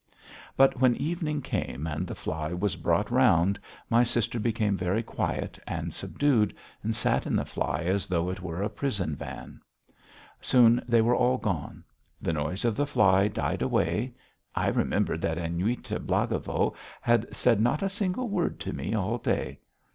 [0.57, 5.59] But when evening came and the fly was brought round, my sister became very quiet
[5.67, 9.61] and subdued, and sat in the fly as though it were a prison van.
[10.41, 11.83] Soon they were all gone.
[12.19, 14.15] The noise of the fly died away....
[14.55, 19.59] I remembered that Aniuta Blagovo had said not a single word to me all day.